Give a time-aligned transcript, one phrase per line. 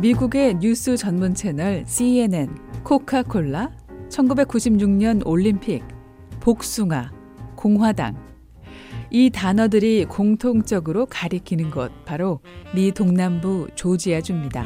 [0.00, 3.72] 미국의 뉴스 전문 채널 CNN, 코카콜라,
[4.08, 5.82] 1996년 올림픽,
[6.38, 7.10] 복숭아,
[7.56, 8.14] 공화당.
[9.10, 12.38] 이 단어들이 공통적으로 가리키는 것 바로
[12.76, 14.64] 미 동남부 조지아주입니다.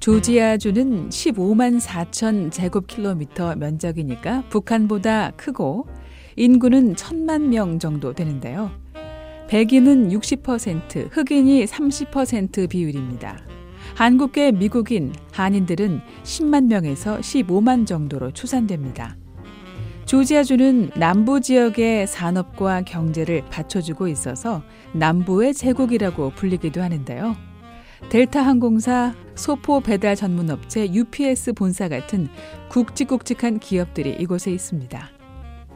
[0.00, 5.86] 조지아주는 15만 4천 제곱킬로미터 면적이니까 북한보다 크고
[6.34, 8.79] 인구는 천만 명 정도 되는데요.
[9.50, 13.36] 백인은 60%, 흑인이 30% 비율입니다.
[13.96, 19.16] 한국계 미국인, 한인들은 10만 명에서 15만 정도로 추산됩니다.
[20.04, 27.34] 조지아주는 남부 지역의 산업과 경제를 받쳐주고 있어서 남부의 제국이라고 불리기도 하는데요.
[28.08, 32.28] 델타 항공사, 소포 배달 전문 업체 UPS 본사 같은
[32.68, 35.10] 굵직굵직한 기업들이 이곳에 있습니다.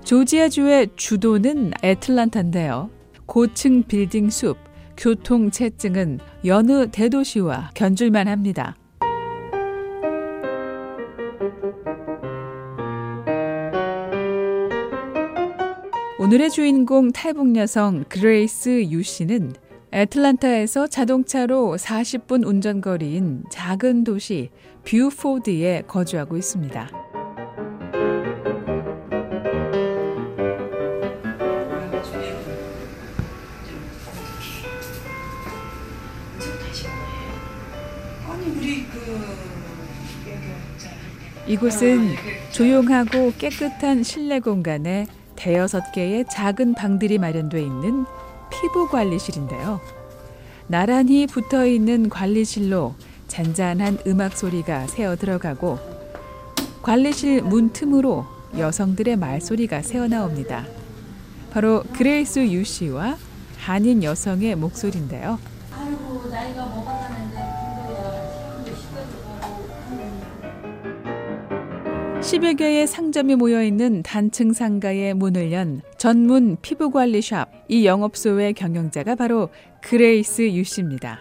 [0.05, 3.04] 조지아주의 주도는 애틀란타인데요.
[3.27, 4.57] 고층 빌딩 숲,
[4.97, 8.77] 교통 체증은 여느 대도시와 견줄만 합니다.
[16.19, 19.53] 오늘의 주인공 탈북 여성 그레이스 유 씨는
[19.93, 24.51] 애틀란타에서 자동차로 40분 운전거리인 작은 도시
[24.85, 27.04] 뷰포드에 거주하고 있습니다.
[41.47, 42.15] 이곳은
[42.53, 48.07] 조용하고 깨끗한 실내 공간에 대여섯 개의 작은 방들이 마련돼 있는
[48.51, 49.81] 피부 관리실인데요.
[50.67, 52.95] 나란히 붙어 있는 관리실로
[53.29, 55.79] 잔잔한 음악 소리가 새어 들어가고
[56.83, 58.25] 관리실 문 틈으로
[58.57, 60.65] 여성들의 말소리가 새어 나옵니다.
[61.51, 63.17] 바로 그레이스 유 씨와
[63.59, 65.39] 한인 여성의 목소리인데요.
[72.25, 77.49] 10여 개의 상점이 모여 있는 단층 상가의 문을 연 전문 피부 관리 샵.
[77.69, 79.51] 이 영업소의 경영자가 바로
[79.83, 81.19] 그레이스 유 씨입니다.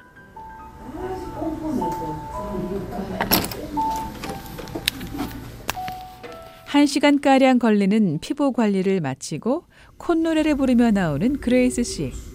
[6.66, 9.66] 한 시간가량 걸리는 피부 관리를 마치고
[9.98, 12.33] 콧노래를 부르며 나오는 그레이스 씨.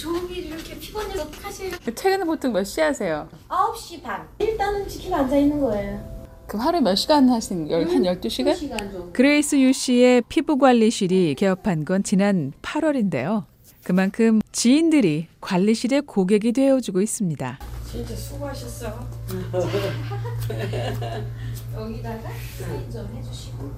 [0.00, 1.70] 종일 이렇게 피곤해서 하세요.
[1.94, 3.28] 퇴근은 보통 몇 시 하세요?
[3.48, 4.26] 9시 반.
[4.38, 6.20] 일단은 지키고 앉아 있는 거예요.
[6.46, 7.86] 그 하루에 몇 시간 하시는 거예요?
[7.86, 8.52] 한 12시간?
[8.54, 9.12] 2시간 정도.
[9.12, 13.44] 그레이스 유 씨의 피부 관리실이 개업한 건 지난 8월인데요.
[13.84, 17.58] 그만큼 지인들이 관리실의 고객이 되어주고 있습니다.
[17.90, 19.08] 진짜 수고하셨어.
[21.76, 22.28] 여기다가
[22.58, 23.70] 사인 좀 해주시고.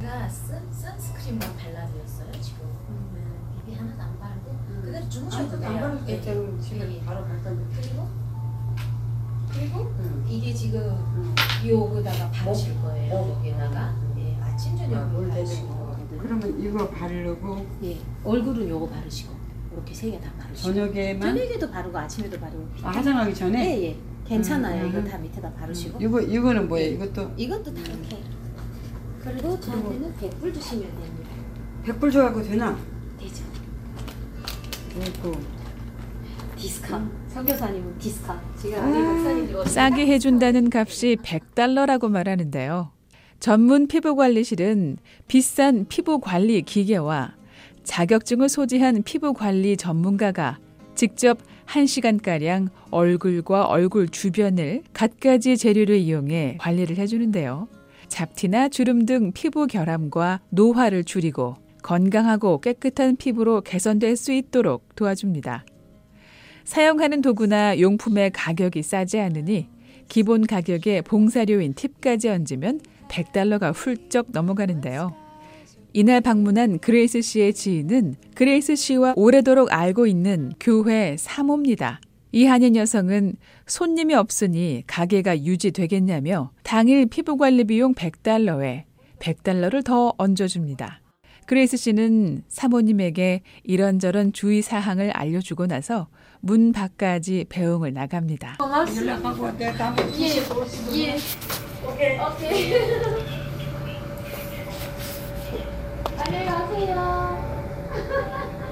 [0.00, 2.58] 나 선, 선스크림만 발라드렸어요 지금.
[2.88, 4.50] 음, 비비 하나도 안 바르고
[4.84, 5.68] 그대로 주무셔도 돼요.
[5.70, 6.20] 안 바를 때 예.
[6.20, 7.04] 지금 집에 예.
[7.04, 8.08] 바로 갔다 올 그리고
[9.52, 10.24] 그리고 응.
[10.28, 10.80] 이게 지금
[11.16, 11.34] 응.
[11.68, 13.14] 요거다가 바르실 거예요.
[13.14, 13.38] 목.
[13.46, 15.68] 여기다가 예, 아침 저녁 물 바르시고.
[16.10, 16.22] 대고.
[16.22, 19.32] 그러면 이거 바르고 예, 얼굴은 요거 바르시고
[19.72, 20.72] 이렇게 세 개 다 바르시고.
[20.74, 22.66] 저녁에만 저녁에도 바르고 아침에도 바르고.
[22.82, 23.96] 아, 화장하기 전에 예, 예.
[24.26, 24.84] 괜찮아요.
[24.84, 25.04] 음, 이거 음.
[25.04, 25.98] 다 밑에다 바르시고.
[26.00, 26.94] 이거 이거는 뭐예요?
[26.94, 28.22] 이것도 이것도 다 이렇게.
[29.22, 31.30] 그리고 저한테는 100불 주시면 됩니다.
[31.84, 32.76] 백불 줘갖고 되나?
[34.94, 35.36] 그리고
[36.56, 37.12] 디스카운트.
[37.28, 38.62] 선교사님은 디스카운트.
[38.62, 38.86] 지금 아.
[38.86, 42.90] 우리 목사님들 어디 싸게 해준다는 값이 100달러라고 말하는데요.
[43.40, 44.96] 전문 피부 관리실은
[45.26, 47.34] 비싼 피부 관리 기계와
[47.82, 50.58] 자격증을 소지한 피부 관리 전문가가
[50.94, 57.68] 직접 1시간가량 얼굴과 얼굴 주변을 갖가지 재료를 이용해 관리를 해주는데요.
[58.08, 65.66] 잡티나 주름 등 피부 결함과 노화를 줄이고 건강하고 깨끗한 피부로 개선될 수 있도록 도와줍니다.
[66.64, 69.68] 사용하는 도구나 용품의 가격이 싸지 않으니
[70.08, 75.14] 기본 가격에 봉사료인 팁까지 얹으면 100달러가 훌쩍 넘어가는데요.
[75.92, 82.00] 이날 방문한 그레이스 씨의 지인은 그레이스 씨와 오래도록 알고 있는 교회 사모입니다.
[82.32, 88.84] 이 한인 여성은 손님이 없으니 가게가 유지되겠냐며 당일 피부관리 비용 100달러에
[89.20, 91.03] 100달러를 더 얹어줍니다.
[91.46, 96.08] 그레이스 씨는 사모님에게 이런저런 주의 사항을 알려주고 나서
[96.40, 98.56] 문 밖까지 배웅을 나갑니다.
[100.18, 100.36] 예,
[100.92, 101.18] 예.
[106.16, 108.54] 안녕히 가세요.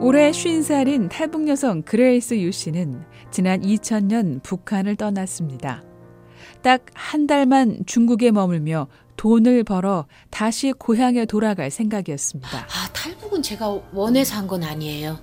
[0.00, 5.82] 올해 50살인 탈북 여성 그레이스 유 씨는 지난 2000년 북한을 떠났습니다.
[6.62, 12.48] 딱 한 달만 중국에 머물며 돈을 벌어 다시 고향에 돌아갈 생각이었습니다.
[12.58, 15.18] 아 탈북은 제가 원해서 한 건 아니에요.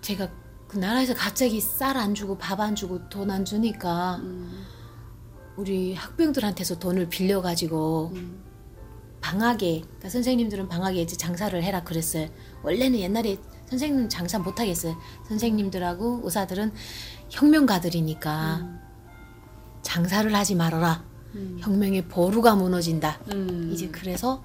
[0.00, 0.28] 제가
[0.68, 4.20] 그 나라에서 갑자기 쌀 안 주고 밥 안 주고 돈 안 주니까
[5.56, 8.12] 우리 학부형들한테서 돈을 빌려 가지고
[9.20, 12.28] 방학에 그러니까 선생님들은 방학에 이제 장사를 해라 그랬어요.
[12.62, 14.96] 원래는 옛날에 선생님 장사 못 하겠어요.
[15.28, 16.72] 선생님들하고 의사들은
[17.28, 18.66] 혁명가들이니까
[19.82, 21.04] 장사를 하지 말아라.
[21.60, 23.20] 혁명의 보루가 무너진다.
[23.72, 24.42] 이제 그래서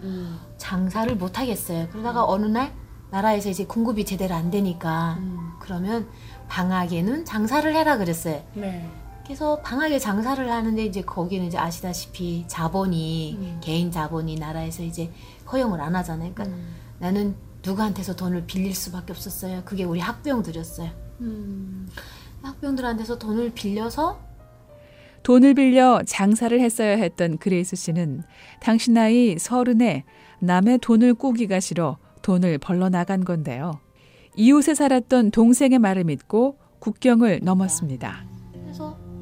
[0.57, 1.89] 장사를 못 하겠어요.
[1.89, 2.73] 그러다가 어느 날
[3.11, 5.19] 나라에서 이제 공급이 제대로 안 되니까
[5.59, 6.07] 그러면
[6.47, 8.43] 방학에는 장사를 해라 그랬어요.
[8.53, 8.87] 네.
[9.25, 13.57] 그래서 방학에 장사를 하는데 이제 거기는 이제 아시다시피 자본이 음.
[13.61, 15.11] 개인 자본이 나라에서 이제
[15.51, 16.31] 허용을 안 하잖아요.
[16.33, 16.75] 그러니까 음.
[16.99, 17.35] 나는
[17.65, 19.63] 누구한테서 돈을 빌릴 수밖에 없었어요.
[19.65, 20.91] 그게 우리 학부형들이었어요.
[21.21, 21.89] 음.
[22.43, 24.19] 학부형들한테서 돈을 빌려서
[25.23, 28.21] 돈을 빌려 장사를 했어야 했던 그레이스 씨는
[28.61, 30.03] 당시 나이 서른에
[30.39, 33.79] 남의 돈을 꾸기가 싫어 돈을 벌러 나간 건데요.
[34.35, 38.34] 이웃에 살았던 동생의 말을 믿고 국경을 넘었습니다.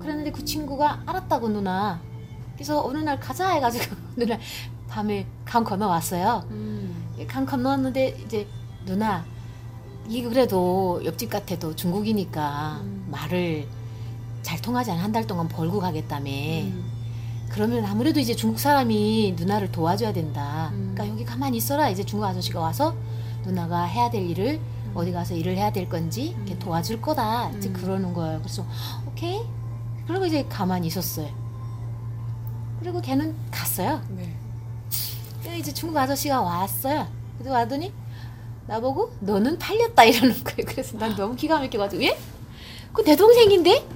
[0.04, 2.00] 그랬는데 그 친구가 알았다고 누나.
[2.56, 4.38] 그래서 어느 날 가자 해가지고 누나
[4.88, 6.44] 밤에 강 건너왔어요.
[7.28, 8.48] 강 건너왔는데 이제
[8.86, 9.26] 누나
[10.08, 13.68] 이 그래도 옆집 같아도 중국이니까 말을
[14.42, 16.30] 잘 통하지 않아 한 달 동안 벌고 가겠다며.
[17.50, 20.70] 그러면 아무래도 이제 중국 사람이 누나를 도와줘야 된다.
[20.72, 21.90] 그러니까 여기 가만히 있어라.
[21.90, 22.96] 이제 중국 아저씨가 와서
[23.46, 24.60] 누나가 해야 될 일을
[24.96, 27.52] 어디 가서 일을 해야 될 건지 이렇게 도와줄 거다.
[27.52, 28.40] 이제 그러는 거예요.
[28.40, 28.66] 그래서
[29.08, 29.42] 오케이.
[30.08, 31.30] 그리고 이제 가만히 있었어요.
[32.80, 34.02] 그리고 걔는 갔어요.
[34.10, 34.36] 네.
[35.42, 37.08] 근데 이제 중국 아저씨가 왔어요.
[37.38, 37.92] 그래서 와더니
[38.68, 40.66] 나보고 너는 팔렸다 이러는 거예요.
[40.68, 42.18] 그래서 난 너무 기가 막혀가지고 예?
[42.94, 43.88] 그 내 동생인데?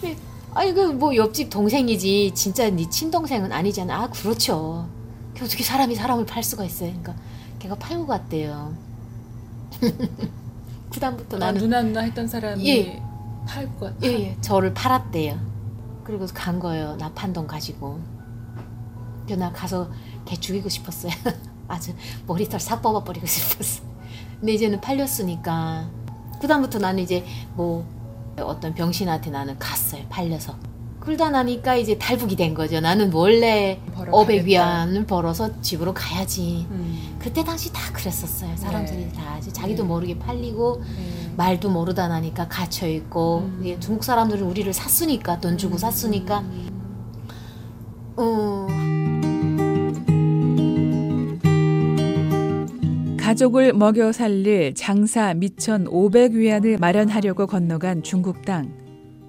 [0.00, 0.16] 근데
[0.54, 4.02] 아니 그 뭐 옆집 동생이지 진짜 네 친동생은 아니잖아.
[4.02, 4.88] 아 그렇죠.
[5.36, 6.88] 그 어떻게 사람이 사람을 팔 수가 있어요.
[6.90, 7.14] 그러니까
[7.58, 8.74] 걔가 팔고 갔대요.
[10.92, 13.02] 그다음부터 나 나는 누나 누나 했던 사람이 예.
[13.50, 15.38] 팔고 예, 예, 저를 팔았대요.
[16.04, 16.96] 그리고 간 거예요.
[16.96, 18.00] 나판돈 가지고.
[19.20, 19.90] 근데 나 가서
[20.24, 21.12] 걔 죽이고 싶었어요.
[21.66, 21.92] 아주
[22.26, 23.82] 머리털 싹 뽑아버리고 싶었어.
[24.38, 25.90] 근데 이제는 팔렸으니까.
[26.40, 27.24] 그다음부터 나는 이제
[27.54, 27.84] 뭐
[28.38, 30.04] 어떤 병신한테 나는 갔어요.
[30.08, 30.56] 팔려서.
[31.00, 32.78] 그러다 나니까 이제 탈북이 된 거죠.
[32.80, 36.66] 나는 원래 벌어 500위안을 벌어서 집으로 가야지.
[36.70, 37.16] 음.
[37.18, 38.54] 그때 당시 다 그랬었어요.
[38.56, 39.12] 사람들이 네.
[39.12, 39.88] 다 자기도 네.
[39.88, 41.32] 모르게 팔리고 네.
[41.36, 43.60] 말도 모르다 나니까 갇혀 있고 음.
[43.62, 46.44] 이게 중국 사람들은 우리를 샀으니까 돈 주고 샀으니까
[48.16, 48.66] 어
[53.18, 58.79] 가족을 먹여 살릴 장사 밑천 500위안을 마련하려고 건너간 중국 땅.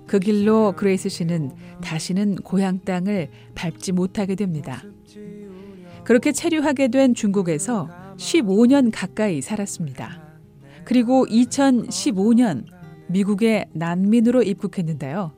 [0.07, 1.51] 그 길로 그레이스 씨는
[1.81, 4.83] 다시는 고향 땅을 밟지 못하게 됩니다.
[6.03, 10.21] 그렇게 체류하게 된 중국에서 15년 가까이 살았습니다.
[10.83, 12.65] 그리고 2015년
[13.07, 15.31] 미국에 난민으로 입국했는데요.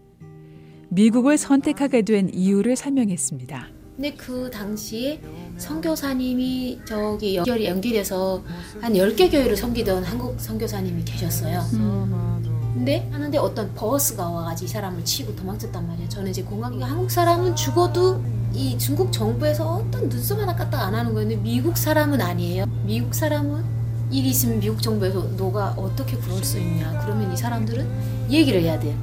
[0.89, 3.69] 미국을 선택하게 된 이유를 설명했습니다.
[3.95, 5.21] 근데 그 당시에
[5.57, 8.43] 선교사님이 저기 연결이 연결해서
[8.81, 11.61] 한 10개 교회를 섬기던 한국 선교사님이 계셨어요.
[12.73, 16.09] 근데 하는데 어떤 버스가 와가지고 이 사람을 치고 도망쳤단 말이에요.
[16.09, 18.21] 저는 이제 공항에 한국 사람은 죽어도
[18.53, 21.13] 이 중국 정부에서 어떤 눈썹 하나 까딱 안 하는.
[21.13, 22.65] 근데 미국 사람은 아니에요.
[22.83, 23.63] 미국 사람은
[24.09, 26.99] 일이 있으면 미국 정부에서 너가 어떻게 그럴 수 있냐.
[27.03, 27.87] 그러면 이 사람들은
[28.29, 28.95] 얘기를 해야 돼요.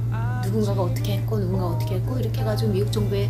[0.43, 3.29] 누군가가 어떻게 했고 누군가 어떻게 했고 이렇게 해가지고 미국 정부에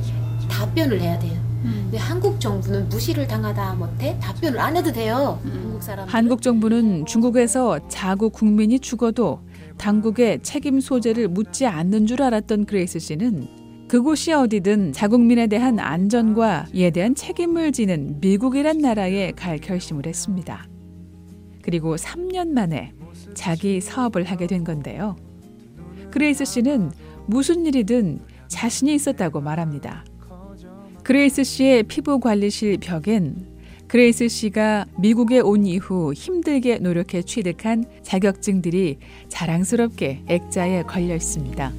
[0.50, 1.40] 답변을 해야 돼요.
[1.62, 5.40] 근데 한국 정부는 무시를 당하다 못해 답변을 안 해도 돼요.
[5.44, 6.08] 한국 사람.
[6.08, 9.40] 한국 정부는 중국에서 자국 국민이 죽어도
[9.82, 16.92] 당국의 책임 소재를 묻지 않는 줄 알았던 그레이스 씨는 그곳이 어디든 자국민에 대한 안전과 이에
[16.92, 20.68] 대한 책임을 지는 미국이란 나라에 갈 결심을 했습니다.
[21.64, 22.94] 그리고 3년 만에
[23.34, 25.16] 자기 사업을 하게 된 건데요.
[26.12, 26.92] 그레이스 씨는
[27.26, 28.20] 무슨 일이든
[28.50, 30.06] 자신이 있었다고 말합니다.
[31.04, 33.51] 그레이스 씨의 피부 관리실 벽엔
[33.92, 41.74] 그레이스 씨가 미국에 온 이후 힘들게 노력해 취득한 자격증들이 자랑스럽게 액자에 걸려 있습니다.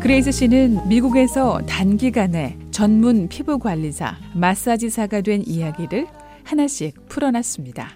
[0.00, 6.08] 그레이스 씨는 미국에서 단기간에 전문 피부 관리사, 마사지사가 된 이야기를
[6.42, 7.90] 하나씩 풀어놨습니다.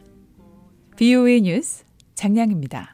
[0.96, 1.82] VOA 뉴스
[2.14, 2.86] 장양희입니다.